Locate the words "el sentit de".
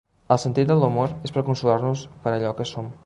0.35-0.77